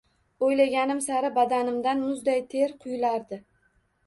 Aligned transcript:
Oʻylaganim 0.45 1.01
sari 1.07 1.29
badanimdan 1.35 2.01
muzday 2.07 2.43
ter 2.55 2.75
quyilardi. 2.87 3.41